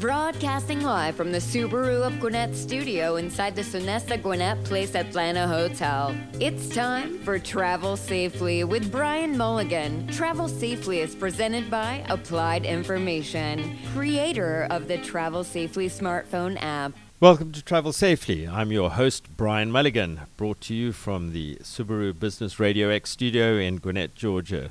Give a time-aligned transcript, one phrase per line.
[0.00, 6.16] Broadcasting live from the Subaru of Gwinnett studio inside the Sonesta Gwinnett Place Atlanta Hotel.
[6.40, 10.08] It's time for Travel Safely with Brian Mulligan.
[10.08, 16.92] Travel Safely is presented by Applied Information, creator of the Travel Safely smartphone app.
[17.20, 18.48] Welcome to Travel Safely.
[18.48, 23.58] I'm your host, Brian Mulligan, brought to you from the Subaru Business Radio X studio
[23.58, 24.70] in Gwinnett, Georgia.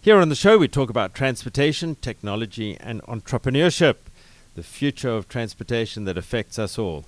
[0.00, 3.96] Here on the show, we talk about transportation, technology, and entrepreneurship,
[4.58, 7.04] the future of transportation that affects us all.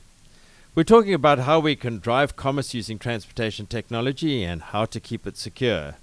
[0.77, 5.27] We're talking about how we can drive commerce using transportation technology and how to keep
[5.27, 5.97] it secure.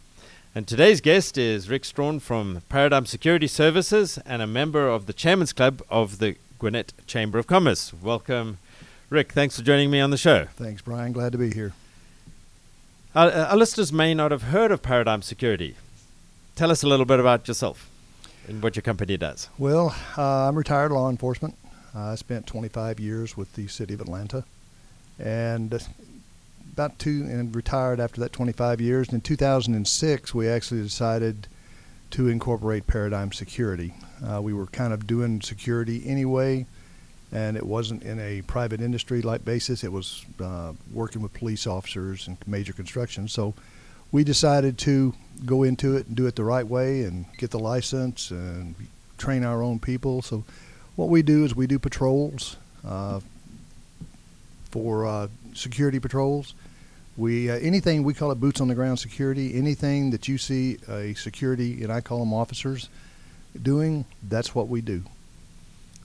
[0.54, 5.14] And today's guest is Rick Strawn from Paradigm Security Services and a member of the
[5.14, 7.94] Chairman's Club of the Gwinnett Chamber of Commerce.
[7.94, 8.58] Welcome,
[9.10, 9.32] Rick.
[9.32, 10.48] Thanks for joining me on the show.
[10.58, 11.14] Thanks, Brian.
[11.14, 11.72] Glad to be here.
[13.16, 15.78] Our, our listeners may not have heard of Paradigm Security.
[16.58, 17.90] Tell us a little bit about yourself
[18.48, 19.50] and what your company does.
[19.58, 21.56] Well, uh, I'm retired law enforcement.
[21.94, 24.44] I spent 25 years with the city of Atlanta,
[25.20, 25.80] and uh,
[26.74, 29.10] about two and retired after that 25 years.
[29.12, 31.48] In 2006, we actually decided
[32.12, 33.94] to incorporate Paradigm Security.
[34.24, 36.66] Uh, we were kind of doing security anyway,
[37.32, 39.84] and it wasn't in a private industry like basis.
[39.84, 43.28] It was uh, working with police officers and major construction.
[43.28, 43.56] So
[44.12, 45.14] we decided to
[45.46, 48.76] go into it and do it the right way and get the license and
[49.18, 50.22] train our own people.
[50.22, 50.44] So
[50.96, 53.20] what we do is we do patrols uh,
[54.72, 56.54] for uh, security patrols.
[57.18, 59.56] We uh, anything we call it boots on the ground security.
[59.56, 62.90] Anything that you see a security and I call them officers
[63.62, 65.04] doing, that's what we do.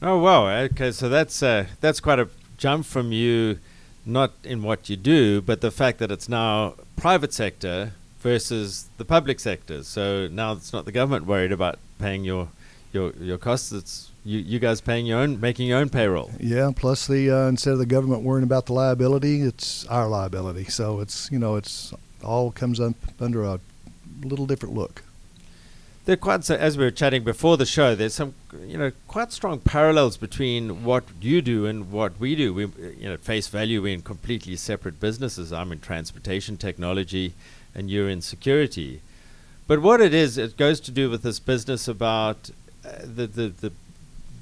[0.00, 0.48] Oh wow!
[0.48, 3.58] Okay, so that's uh, that's quite a jump from you,
[4.06, 9.05] not in what you do, but the fact that it's now private sector versus the
[9.05, 9.83] public sector.
[9.83, 12.48] So now it's not the government worried about paying your
[12.93, 13.73] your your costs.
[13.73, 16.31] It's you you guys paying your own, making your own payroll.
[16.39, 16.70] Yeah.
[16.75, 20.65] Plus the uh, instead of the government worrying about the liability, it's our liability.
[20.65, 23.61] So it's you know it's all comes up under a
[24.23, 25.03] little different look.
[26.05, 27.95] There quite so, as we were chatting before the show.
[27.95, 28.35] There's some
[28.67, 32.52] you know quite strong parallels between what you do and what we do.
[32.52, 32.67] We
[32.98, 35.52] you know face value we're in completely separate businesses.
[35.52, 37.35] I'm in transportation technology,
[37.73, 39.01] and you're in security.
[39.68, 42.51] But what it is, it goes to do with this business about
[42.85, 43.73] uh, the, the the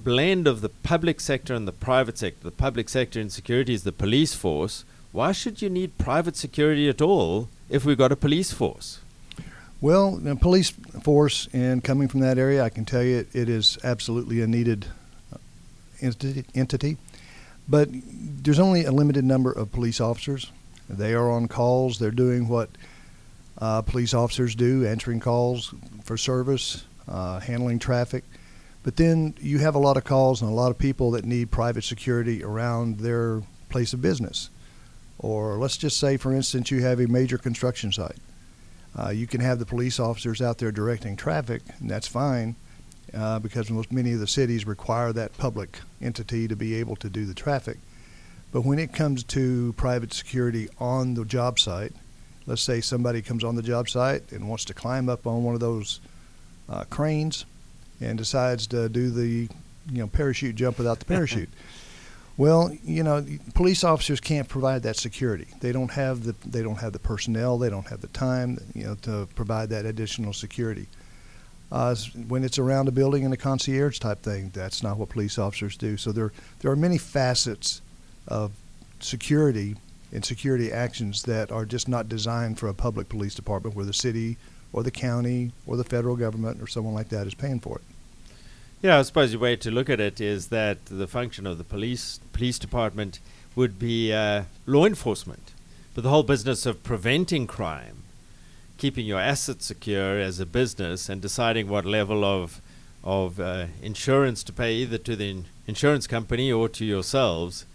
[0.02, 2.42] blend of the public sector and the private sector.
[2.42, 4.86] The public sector in security is the police force.
[5.12, 9.00] Why should you need private security at all if we've got a police force?
[9.82, 10.70] Well, the police
[11.02, 14.46] force, and coming from that area, I can tell you it, it is absolutely a
[14.46, 14.84] needed
[15.32, 15.38] uh,
[16.02, 16.98] entity, entity.
[17.66, 20.52] But there's only a limited number of police officers.
[20.90, 21.98] They are on calls.
[21.98, 22.68] They're doing what
[23.56, 25.72] uh, police officers do, answering calls
[26.04, 28.24] for service, uh, handling traffic.
[28.82, 31.50] But then you have a lot of calls and a lot of people that need
[31.50, 34.50] private security around their place of business.
[35.18, 38.18] Or let's just say, for instance, you have a major construction site
[38.98, 42.56] uh, you can have the police officers out there directing traffic, and that's fine
[43.14, 47.08] uh, because most many of the cities require that public entity to be able to
[47.08, 47.78] do the traffic.
[48.52, 51.92] But when it comes to private security on the job site,
[52.46, 55.54] let's say somebody comes on the job site and wants to climb up on one
[55.54, 56.00] of those
[56.68, 57.44] uh, cranes
[58.00, 59.48] and decides to do the
[59.90, 61.50] you know parachute jump without the parachute.
[62.40, 65.46] Well, you know, police officers can't provide that security.
[65.60, 67.58] They don't have the they don't have the personnel.
[67.58, 70.86] They don't have the time, you know, to provide that additional security.
[71.70, 71.94] Uh,
[72.28, 75.76] when it's around a building in a concierge type thing, that's not what police officers
[75.76, 75.98] do.
[75.98, 77.82] So there there are many facets
[78.26, 78.52] of
[79.00, 79.76] security
[80.10, 83.92] and security actions that are just not designed for a public police department where the
[83.92, 84.38] city
[84.72, 87.89] or the county or the federal government or someone like that is paying for it.
[88.82, 91.64] Yeah, I suppose the way to look at it is that the function of the
[91.64, 93.20] police police department
[93.54, 95.52] would be uh, law enforcement,
[95.94, 98.04] but the whole business of preventing crime,
[98.78, 102.62] keeping your assets secure as a business, and deciding what level of
[103.04, 107.66] of uh, insurance to pay either to the in- insurance company or to yourselves,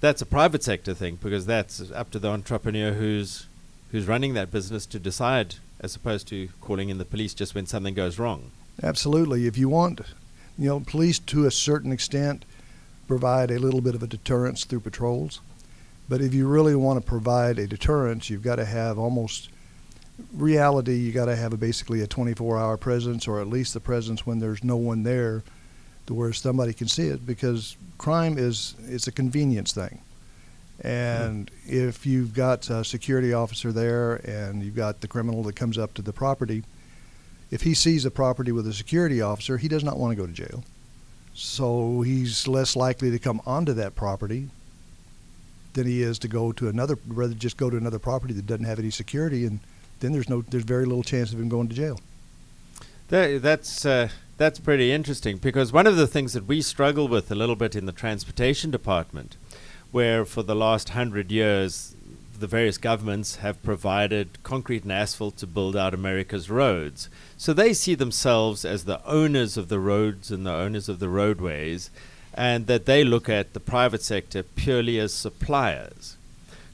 [0.00, 3.46] that's a private sector thing because that's up to the entrepreneur who's
[3.90, 7.66] who's running that business to decide, as opposed to calling in the police just when
[7.66, 8.52] something goes wrong.
[8.80, 9.46] Absolutely.
[9.48, 10.00] If you want
[10.58, 12.44] you know, police to a certain extent
[13.06, 15.40] provide a little bit of a deterrence through patrols.
[16.08, 19.48] But if you really want to provide a deterrence, you've got to have almost
[20.32, 20.96] reality.
[20.96, 24.38] You got to have a, basically a 24-hour presence, or at least the presence when
[24.38, 25.42] there's no one there,
[26.06, 27.26] to where somebody can see it.
[27.26, 30.00] Because crime is it's a convenience thing,
[30.80, 31.88] and mm-hmm.
[31.88, 35.94] if you've got a security officer there and you've got the criminal that comes up
[35.94, 36.64] to the property,
[37.54, 40.26] if he sees a property with a security officer, he does not want to go
[40.26, 40.64] to jail.
[41.34, 44.48] So he's less likely to come onto that property
[45.74, 48.64] than he is to go to another, rather just go to another property that doesn't
[48.64, 49.60] have any security, and
[50.00, 52.00] then there's no, there's very little chance of him going to jail.
[53.08, 57.30] That, that's uh, that's pretty interesting because one of the things that we struggle with
[57.30, 59.36] a little bit in the transportation department,
[59.92, 61.94] where for the last hundred years
[62.40, 67.08] the various governments have provided concrete and asphalt to build out America's roads.
[67.36, 71.08] So they see themselves as the owners of the roads and the owners of the
[71.08, 71.90] roadways,
[72.34, 76.16] and that they look at the private sector purely as suppliers.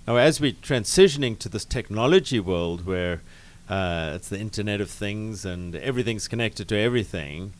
[0.06, 3.20] Now, as we're transitioning to this technology world where
[3.68, 7.52] uh, it's the Internet of Things and everything's connected to everything,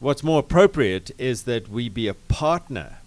[0.00, 2.98] what's more appropriate is that we be a partner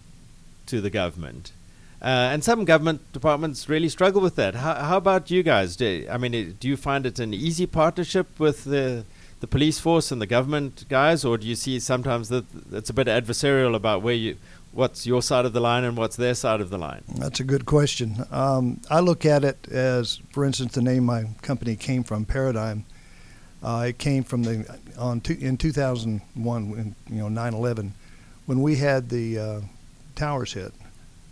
[0.65, 1.51] to the government
[2.01, 4.55] uh, and some government departments really struggle with that.
[4.55, 5.75] How, how about you guys?
[5.75, 9.05] Do, I mean, do you find it an easy partnership with the
[9.41, 12.93] the police force and the government guys, or do you see sometimes that it's a
[12.93, 14.37] bit adversarial about where you,
[14.71, 17.03] what's your side of the line and what's their side of the line?
[17.17, 18.25] That's a good question.
[18.31, 22.85] Um, I look at it as, for instance, the name my company came from, Paradigm.
[23.61, 27.91] Uh, it came from the on two, in 2001, when, you know 9/11,
[28.45, 29.61] when we had the uh,
[30.15, 30.71] towers hit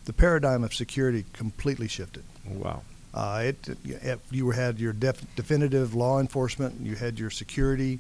[0.06, 2.24] the paradigm of security completely shifted.
[2.46, 2.84] Wow.
[3.14, 8.00] Uh, it, it, you had your def, definitive law enforcement, you had your security.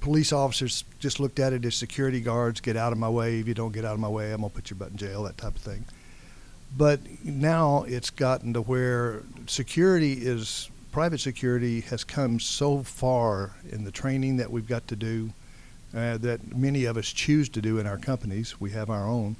[0.00, 2.60] Police officers just looked at it as security guards.
[2.60, 3.40] Get out of my way.
[3.40, 5.24] If you don't get out of my way, I'm gonna put your butt in jail.
[5.24, 5.84] That type of thing.
[6.76, 13.84] But now it's gotten to where security is private security has come so far in
[13.84, 15.30] the training that we've got to do
[15.94, 18.58] uh, that many of us choose to do in our companies.
[18.60, 19.36] We have our own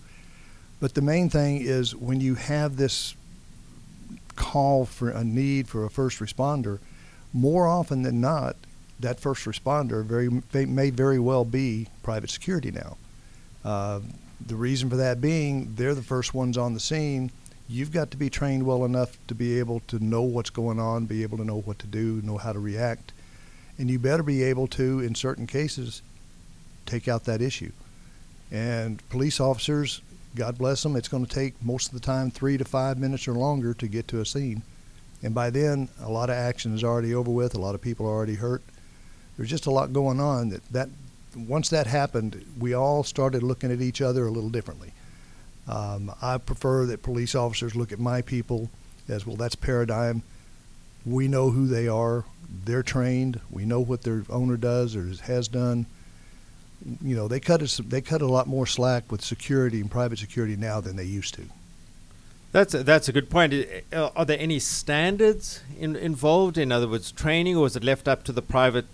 [0.80, 3.14] but the main thing is when you have this
[4.36, 6.78] call for a need for a first responder,
[7.32, 8.56] more often than not,
[9.00, 12.96] that first responder very may very well be private security now.
[13.64, 14.00] Uh,
[14.46, 17.30] the reason for that being they're the first ones on the scene.
[17.68, 21.06] You've got to be trained well enough to be able to know what's going on,
[21.06, 23.12] be able to know what to do, know how to react,
[23.76, 26.00] and you better be able to, in certain cases,
[26.86, 27.72] take out that issue.
[28.52, 30.00] And police officers
[30.36, 33.26] God bless them, it's going to take most of the time three to five minutes
[33.26, 34.62] or longer to get to a scene.
[35.22, 37.54] And by then, a lot of action is already over with.
[37.54, 38.62] A lot of people are already hurt.
[39.36, 40.50] There's just a lot going on.
[40.50, 40.88] That, that
[41.34, 44.92] once that happened, we all started looking at each other a little differently.
[45.66, 48.70] Um, I prefer that police officers look at my people
[49.08, 49.36] as well.
[49.36, 50.22] That's paradigm.
[51.04, 52.24] We know who they are.
[52.64, 53.40] They're trained.
[53.50, 55.86] We know what their owner does or has done
[57.02, 60.18] you know, they cut us, they cut a lot more slack with security and private
[60.18, 61.42] security now than they used to.
[62.52, 63.54] That's a, that's a good point.
[63.92, 66.56] Uh, are there any standards in, involved?
[66.56, 68.86] In other words, training, or is it left up to the private,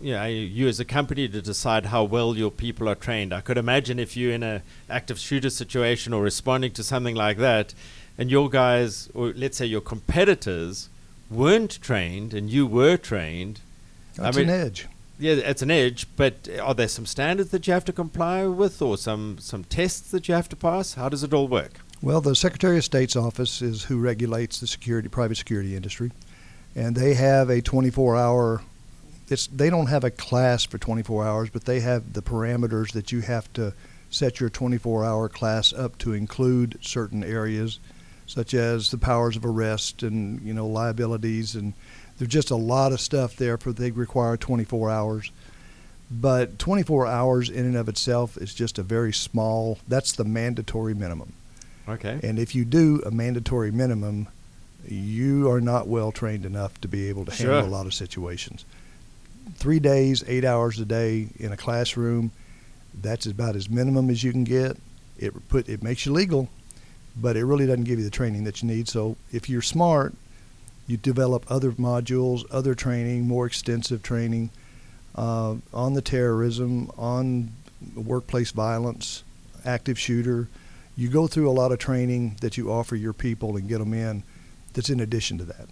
[0.00, 3.34] you know, you as a company to decide how well your people are trained?
[3.34, 7.38] I could imagine if you're in a active shooter situation or responding to something like
[7.38, 7.74] that,
[8.16, 10.88] and your guys, or let's say your competitors,
[11.28, 13.60] weren't trained and you were trained.
[14.14, 14.86] That's I mean, an edge
[15.18, 18.46] yeah, it's an edge, but uh, are there some standards that you have to comply
[18.46, 20.94] with or some, some tests that you have to pass?
[20.94, 21.80] How does it all work?
[22.02, 26.12] Well, the Secretary of State's office is who regulates the security, private security industry,
[26.74, 28.62] and they have a 24-hour.
[29.28, 33.10] It's they don't have a class for 24 hours, but they have the parameters that
[33.10, 33.72] you have to
[34.10, 37.80] set your 24-hour class up to include certain areas,
[38.26, 41.72] such as the powers of arrest and you know liabilities and
[42.18, 45.30] there's just a lot of stuff there for they require 24 hours.
[46.10, 49.78] But 24 hours in and of itself is just a very small.
[49.88, 51.32] That's the mandatory minimum.
[51.88, 52.20] Okay.
[52.22, 54.28] And if you do a mandatory minimum,
[54.86, 57.52] you are not well trained enough to be able to sure.
[57.52, 58.64] handle a lot of situations.
[59.54, 62.30] Three days, eight hours a day in a classroom,
[63.00, 64.76] that's about as minimum as you can get.
[65.18, 66.48] It put it makes you legal,
[67.16, 68.88] but it really doesn't give you the training that you need.
[68.88, 70.14] So if you're smart
[70.86, 74.50] you develop other modules, other training, more extensive training
[75.14, 77.50] uh, on the terrorism, on
[77.94, 79.24] workplace violence,
[79.64, 80.48] active shooter.
[80.96, 83.92] You go through a lot of training that you offer your people and get them
[83.92, 84.22] in
[84.72, 85.68] that's in addition to that.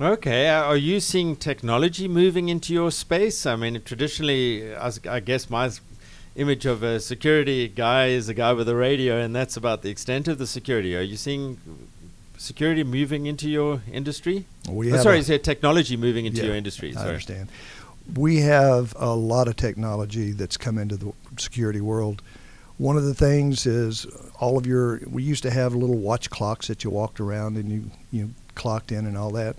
[0.00, 3.46] Okay, uh, are you seeing technology moving into your space?
[3.46, 5.70] I mean, traditionally, I guess my
[6.34, 9.90] image of a security guy is a guy with a radio, and that's about the
[9.90, 10.96] extent of the security.
[10.96, 11.58] Are you seeing
[12.42, 14.46] security moving into your industry?
[14.68, 16.92] We oh, sorry, is there technology moving into yeah, your industry?
[16.92, 17.06] Sorry.
[17.06, 17.48] I understand.
[18.16, 22.20] We have a lot of technology that's come into the security world.
[22.78, 24.06] One of the things is
[24.40, 25.00] all of your.
[25.08, 28.90] We used to have little watch clocks that you walked around and you you clocked
[28.90, 29.56] in and all that.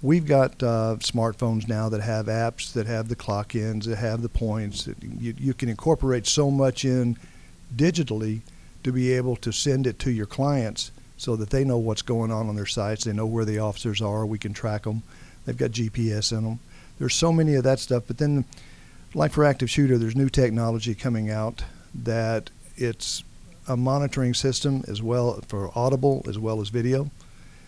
[0.00, 4.22] we've got uh, smartphones now that have apps that have the clock ins, that have
[4.22, 4.84] the points.
[4.84, 7.16] That you, you can incorporate so much in
[7.74, 8.42] digitally
[8.84, 12.30] to be able to send it to your clients so that they know what's going
[12.30, 13.04] on on their sites.
[13.04, 14.24] They know where the officers are.
[14.24, 15.02] We can track them.
[15.44, 16.60] They've got GPS in them.
[16.98, 18.04] There's so many of that stuff.
[18.06, 18.44] But then,
[19.14, 23.24] like for active shooter, there's new technology coming out that it's
[23.66, 27.10] a monitoring system as well for audible as well as video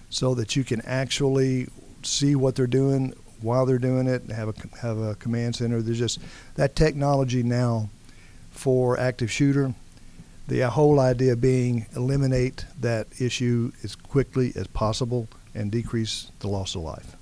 [0.09, 1.69] so that you can actually
[2.03, 5.83] see what they're doing while they're doing it and have a have a command center
[5.83, 6.19] there's just
[6.55, 7.89] that technology now
[8.51, 9.75] for active shooter
[10.51, 16.75] the whole idea being eliminate that issue as quickly as possible and decrease the loss
[16.75, 17.17] of life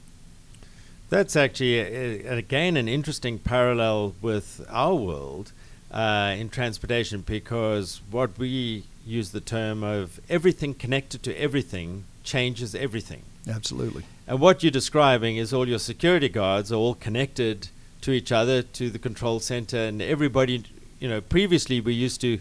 [1.10, 5.52] that's actually a, a, again an interesting parallel with our world
[5.90, 12.74] uh, in transportation because what we use the term of everything connected to everything changes
[12.74, 13.22] everything.
[13.48, 14.04] Absolutely.
[14.26, 17.68] And what you're describing is all your security guards are all connected
[18.02, 20.62] to each other, to the control center, and everybody,
[21.00, 22.38] you know, previously we used to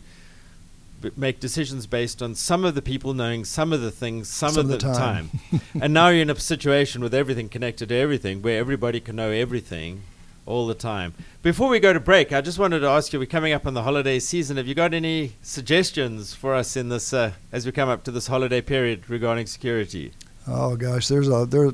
[1.01, 4.51] b- make decisions based on some of the people knowing some of the things some,
[4.51, 5.29] some of the, the time.
[5.29, 5.61] time.
[5.81, 9.31] and now you're in a situation with everything connected to everything where everybody can know
[9.31, 10.03] everything
[10.45, 11.13] all the time.
[11.43, 13.73] Before we go to break, I just wanted to ask you: We're coming up on
[13.73, 14.57] the holiday season.
[14.57, 18.11] Have you got any suggestions for us in this uh, as we come up to
[18.11, 20.13] this holiday period regarding security?
[20.47, 21.71] Oh gosh, there's a there.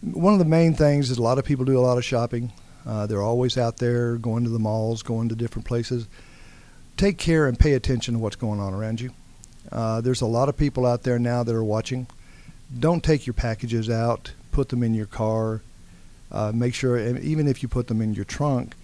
[0.00, 2.52] One of the main things is a lot of people do a lot of shopping.
[2.86, 6.08] Uh, they're always out there going to the malls, going to different places.
[6.98, 9.12] Take care and pay attention to what's going on around you.
[9.72, 12.06] Uh, there's a lot of people out there now that are watching.
[12.78, 14.32] Don't take your packages out.
[14.52, 15.62] Put them in your car
[16.30, 18.74] uh, make sure, even if you put them in your trunk,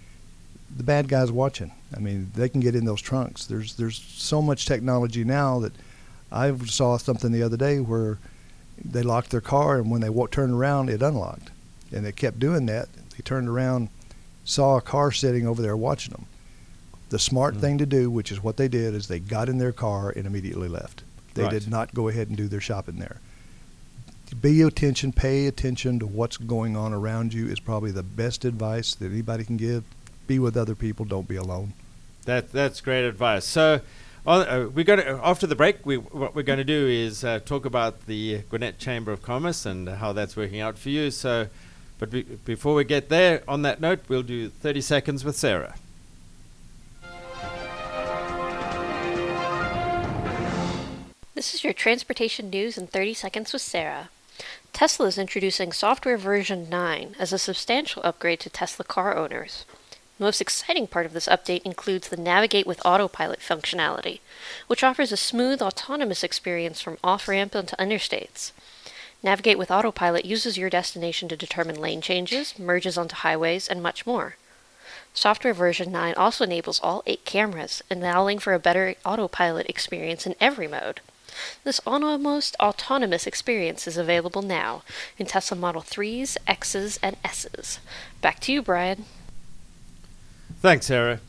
[0.75, 1.73] the bad guys watching.
[1.95, 3.47] I mean, they can get in those trunks.
[3.47, 5.73] There's there's so much technology now that
[6.33, 8.19] I saw something the other day where
[8.83, 11.51] they locked their car and when they w- turned around, it unlocked,
[11.93, 12.89] and they kept doing that.
[13.11, 13.89] They turned around,
[14.45, 16.27] saw a car sitting over there watching them.
[17.11, 17.61] The smart mm.
[17.61, 20.27] thing to do, which is what they did, is they got in their car and
[20.27, 21.03] immediately left.
[21.35, 21.51] They right.
[21.51, 23.21] did not go ahead and do their shopping there
[24.41, 28.95] be attention, pay attention to what's going on around you is probably the best advice
[28.97, 29.85] that anybody can give.
[30.27, 31.75] Be with other people, don't be alone.
[32.25, 33.45] That that's great advice.
[33.45, 33.81] So,
[34.27, 35.85] uh, we're going to after the break.
[35.85, 39.67] We what we're going to do is uh, talk about the Gwinnett Chamber of Commerce
[39.67, 41.11] and how that's working out for you.
[41.11, 41.49] So,
[41.99, 45.75] but be, before we get there, on that note, we'll do 30 seconds with Sarah.
[51.45, 54.09] This is your transportation news in 30 seconds with Sarah.
[54.73, 59.67] Tesla is introducing software version 9 as a substantial upgrade to Tesla car owners.
[60.17, 64.21] The most exciting part of this update includes the Navigate with Autopilot functionality,
[64.69, 68.53] which offers a smooth, autonomous experience from off ramp into interstates.
[69.23, 74.07] Navigate with Autopilot uses your destination to determine lane changes, merges onto highways, and much
[74.07, 74.37] more.
[75.13, 80.37] Software version 9 also enables all 8 cameras, allowing for a better autopilot experience in
[80.41, 81.03] every mode.
[81.65, 84.83] This almost autonomous experience is available now
[85.19, 87.81] in Tesla Model 3s, Xs, and Ss.
[88.21, 89.05] Back to you, Brian.
[90.61, 91.21] Thanks, Sarah.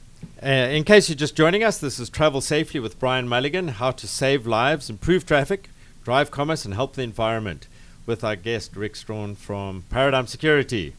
[0.41, 3.91] Uh, in case you're just joining us, this is Travel Safely with Brian Mulligan How
[3.91, 5.69] to Save Lives, Improve Traffic,
[6.03, 7.67] Drive Commerce, and Help the Environment
[8.05, 10.93] with our guest, Rick Strawn from Paradigm Security.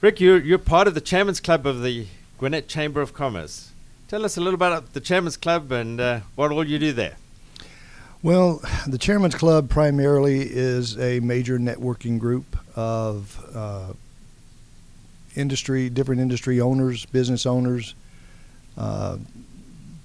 [0.00, 2.06] Rick, you're, you're part of the Chairman's Club of the
[2.38, 3.70] Gwinnett Chamber of Commerce.
[4.08, 7.16] Tell us a little about the Chairman's Club and uh, what all you do there.
[8.22, 13.94] Well, the Chairman's Club primarily is a major networking group of uh,
[15.34, 17.94] industry, different industry owners, business owners,
[18.76, 19.16] uh,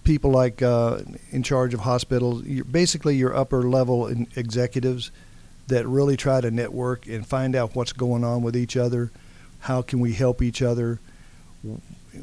[0.06, 1.00] people like uh,
[1.32, 2.44] in charge of hospitals.
[2.44, 4.08] Basically, your upper level
[4.38, 5.12] executives
[5.68, 9.12] that really try to network and find out what's going on with each other.
[9.60, 11.02] How can we help each other?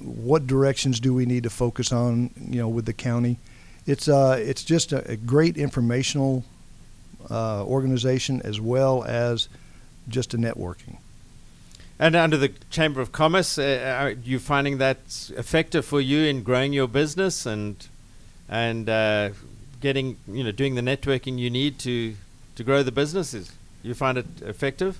[0.00, 2.30] What directions do we need to focus on?
[2.40, 3.38] You know, with the county
[3.86, 6.44] it's uh, it's just a, a great informational
[7.30, 9.48] uh, organization as well as
[10.08, 10.98] just a networking.
[11.98, 16.42] And under the Chamber of Commerce, uh, are you finding that effective for you in
[16.42, 17.86] growing your business and
[18.48, 19.30] and uh,
[19.80, 22.14] getting you know doing the networking you need to
[22.56, 23.52] to grow the businesses?
[23.82, 24.98] You find it effective?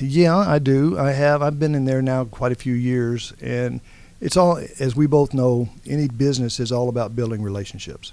[0.00, 0.98] Yeah, I do.
[0.98, 1.42] I have.
[1.42, 3.80] I've been in there now quite a few years, and
[4.20, 8.12] it's all, as we both know, any business is all about building relationships.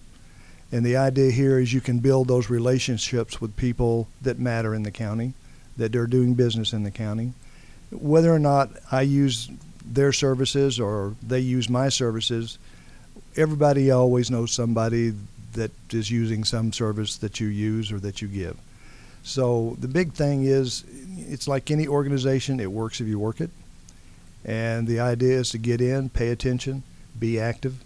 [0.72, 4.84] And the idea here is you can build those relationships with people that matter in
[4.84, 5.34] the county,
[5.78, 7.34] that they're doing business in the county.
[7.92, 9.50] Whether or not I use
[9.86, 12.58] their services or they use my services,
[13.38, 15.14] everybody always knows somebody
[15.54, 18.58] that is using some service that you use or that you give.
[19.24, 20.84] So the big thing is,
[21.18, 22.60] it's like any organization.
[22.60, 23.50] It works if you work it,
[24.48, 26.84] and the idea is to get in, pay attention,
[27.20, 27.84] be active,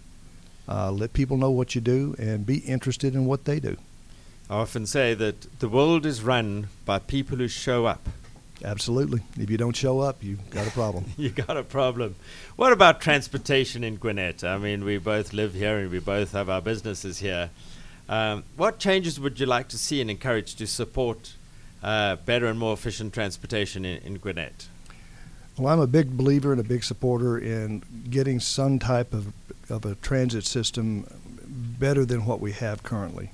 [0.68, 3.76] uh, let people know what you do, and be interested in what they do.
[4.48, 8.08] I often say that the world is run by people who show up.
[8.64, 9.22] Absolutely.
[9.36, 11.06] If you don't show up, you've got a problem.
[11.16, 12.14] you got a problem.
[12.54, 14.44] What about transportation in Gwinnett?
[14.44, 17.50] I mean, we both live here and we both have our businesses here.
[18.08, 21.34] Um, what changes would you like to see and encourage to support
[21.82, 24.68] uh, better and more efficient transportation in, in Gwinnett?
[25.62, 29.32] Well, I'm a big believer and a big supporter in getting some type of,
[29.70, 31.06] of a transit system
[31.78, 33.30] better than what we have currently.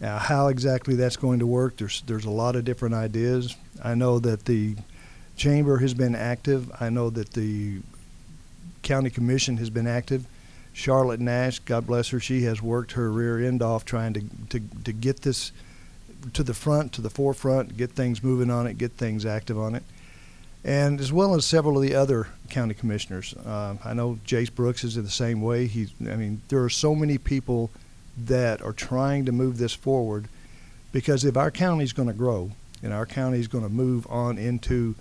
[0.00, 3.54] Now, how exactly that's going to work, there's, there's a lot of different ideas.
[3.80, 4.74] I know that the
[5.36, 6.68] chamber has been active.
[6.80, 7.78] I know that the
[8.82, 10.26] county commission has been active.
[10.72, 14.60] Charlotte Nash, God bless her, she has worked her rear end off trying to, to,
[14.82, 15.52] to get this
[16.32, 19.76] to the front, to the forefront, get things moving on it, get things active on
[19.76, 19.84] it.
[20.64, 23.34] And as well as several of the other county commissioners.
[23.34, 25.66] Uh, I know Jace Brooks is in the same way.
[25.66, 27.70] He's, I mean, there are so many people
[28.16, 30.28] that are trying to move this forward
[30.92, 32.52] because if our county is going to grow
[32.82, 34.94] and our county is going to move on into,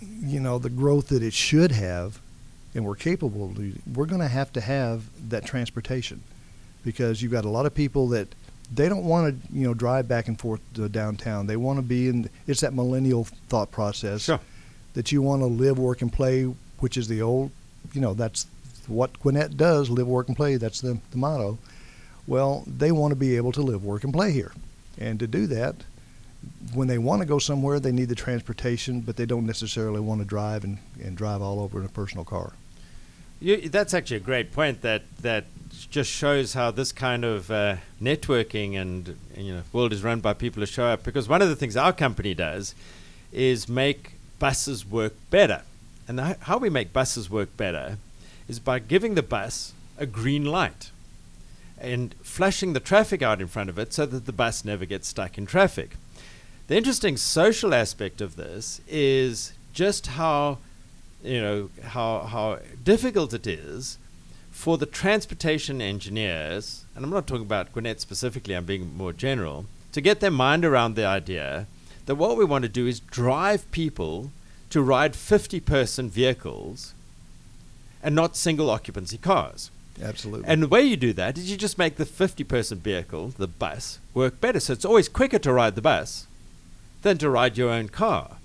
[0.00, 2.20] you know, the growth that it should have,
[2.74, 6.22] and we're capable of, we're going to have to have that transportation
[6.84, 8.28] because you've got a lot of people that
[8.74, 11.46] they don't want to you know drive back and forth to downtown.
[11.46, 12.28] They want to be in.
[12.46, 14.40] It's that millennial thought process sure.
[14.94, 16.44] that you want to live, work, and play,
[16.78, 17.50] which is the old.
[17.92, 18.46] You know that's
[18.86, 20.56] what Gwinnett does: live, work, and play.
[20.56, 21.58] That's the, the motto.
[22.26, 24.52] Well, they want to be able to live, work, and play here,
[24.98, 25.76] and to do that,
[26.74, 30.20] when they want to go somewhere, they need the transportation, but they don't necessarily want
[30.20, 32.52] to drive and, and drive all over in a personal car.
[33.40, 34.82] You, that's actually a great point.
[34.82, 35.44] That that
[35.90, 40.32] just shows how this kind of uh, networking and, you know world is run by
[40.34, 41.04] people who show up.
[41.04, 42.74] Because one of the things our company does
[43.32, 45.62] is make buses work better,
[46.06, 47.98] and the, how we make buses work better
[48.48, 50.90] is by giving the bus a green light
[51.80, 55.06] and flashing the traffic out in front of it so that the bus never gets
[55.06, 55.96] stuck in traffic.
[56.66, 60.58] The interesting social aspect of this is just how
[61.22, 63.98] you know how how difficult it is
[64.50, 69.66] for the transportation engineers, and I'm not talking about Gwinnett specifically, I'm being more general,
[69.92, 71.66] to get their mind around the idea
[72.06, 74.32] that what we want to do is drive people
[74.70, 76.92] to ride 50 person vehicles
[78.02, 79.70] and not single occupancy cars.
[80.02, 80.48] Absolutely.
[80.48, 83.46] And the way you do that is you just make the 50 person vehicle, the
[83.46, 84.58] bus, work better.
[84.60, 86.26] So it's always quicker to ride the bus
[87.02, 88.37] than to ride your own car.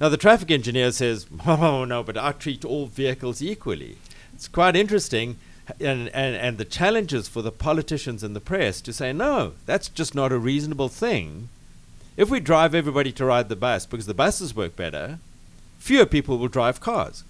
[0.00, 3.98] Now, the traffic engineer says, oh, no, but I treat all vehicles equally.
[4.34, 5.36] It's quite interesting,
[5.80, 9.88] and, and, and the challenges for the politicians and the press to say, no, that's
[9.88, 11.48] just not a reasonable thing.
[12.16, 15.18] If we drive everybody to ride the bus because the buses work better,
[15.78, 17.24] fewer people will drive cars.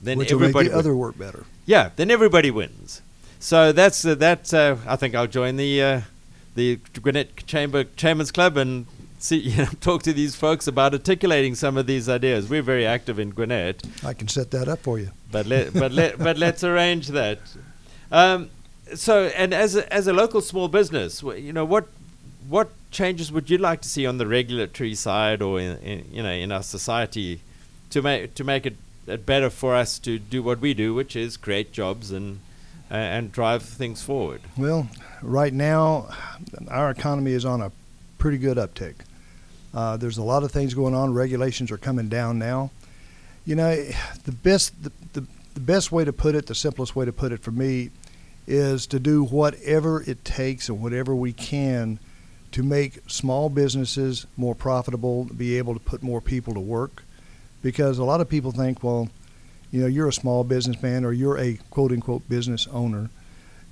[0.00, 1.44] Then Which everybody will make the other work better.
[1.64, 3.02] Yeah, then everybody wins.
[3.38, 4.52] So that's uh, that.
[4.52, 6.00] Uh, I think I'll join the uh,
[6.54, 8.86] the Gwinnett Chamber Chairman's Club and
[9.22, 12.48] see, you know, talk to these folks about articulating some of these ideas.
[12.48, 13.82] We're very active in Gwinnett.
[14.04, 15.10] I can set that up for you.
[15.30, 17.38] But let, but let, but let's arrange that.
[18.10, 18.50] Um,
[18.94, 21.88] so, and as a, as a local small business, you know, what
[22.48, 26.22] what changes would you like to see on the regulatory side, or in, in you
[26.22, 27.40] know, in our society,
[27.90, 31.16] to make to make it, it better for us to do what we do, which
[31.16, 32.40] is create jobs and
[32.90, 34.42] uh, and drive things forward?
[34.58, 34.88] Well,
[35.22, 36.08] right now,
[36.68, 37.72] our economy is on a
[38.18, 38.96] pretty good uptick.
[39.74, 41.14] Uh, there's a lot of things going on.
[41.14, 42.70] Regulations are coming down now.
[43.44, 43.74] You know,
[44.24, 47.32] the best the, the, the best way to put it, the simplest way to put
[47.32, 47.90] it for me,
[48.46, 51.98] is to do whatever it takes and whatever we can
[52.52, 57.02] to make small businesses more profitable, be able to put more people to work.
[57.62, 59.08] Because a lot of people think, well,
[59.70, 63.08] you know, you're a small businessman or you're a quote unquote business owner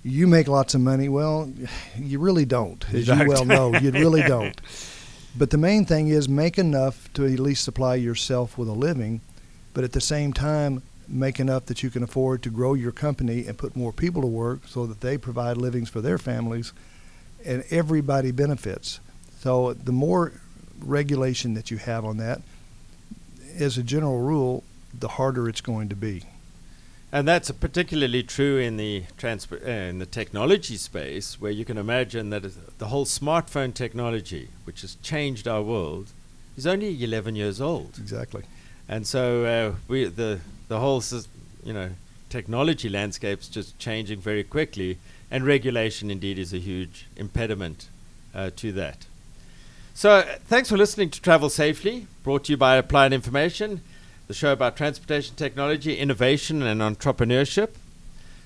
[0.03, 1.09] you make lots of money.
[1.09, 1.53] Well,
[1.97, 3.75] you really don't, as you well know.
[3.77, 4.59] You really don't.
[5.37, 9.21] But the main thing is make enough to at least supply yourself with a living,
[9.75, 13.47] but at the same time, make enough that you can afford to grow your company
[13.47, 16.73] and put more people to work so that they provide livings for their families
[17.45, 19.01] and everybody benefits.
[19.41, 20.33] So the more
[20.81, 22.43] regulation that you have on that,
[23.59, 24.63] as a general rule,
[24.99, 26.25] the harder it's going to be.
[27.13, 31.77] And that's particularly true in the transfer, uh, in the technology space, where you can
[31.77, 32.45] imagine that
[32.79, 36.13] the whole smartphone technology, which has changed our world,
[36.57, 37.99] is only 11 years old.
[37.99, 38.45] Exactly.
[38.89, 41.03] And so uh, we the the whole
[41.65, 41.91] you know
[42.29, 44.99] technology landscape's just changing very quickly,
[45.31, 47.89] and regulation indeed is a huge impediment
[48.35, 49.07] uh, to that.
[49.95, 53.83] So, uh, thanks for listening to Travel Safely, brought to you by Applied Information,
[54.31, 57.71] the show about transportation technology, innovation, and entrepreneurship.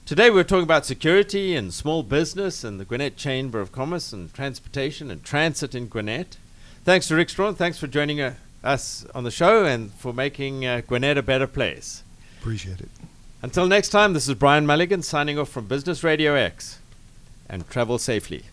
[0.06, 4.32] Today, we're talking about security and small business and the Gwinnett Chamber of Commerce and
[4.32, 6.38] Transportation and Transit in Gwinnett.
[6.84, 7.54] Thanks to Rick Strawn.
[7.54, 11.46] Thanks for joining uh, us on the show and for making uh, Gwinnett a better
[11.46, 12.02] place.
[12.40, 12.88] Appreciate it.
[13.42, 16.78] Until next time, this is Brian Mulligan signing off from Business Radio X
[17.46, 18.44] and travel safely.